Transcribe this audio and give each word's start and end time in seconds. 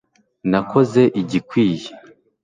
nakoze 0.49 1.01
igikwiye 1.21 1.89